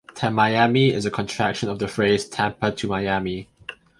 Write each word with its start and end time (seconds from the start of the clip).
Tamiami 0.15 0.91
is 0.91 1.05
a 1.05 1.11
contraction 1.11 1.69
of 1.69 1.77
the 1.77 1.87
phrase 1.87 2.27
"Tampa 2.27 2.71
to 2.71 2.87
Miami". 2.87 3.47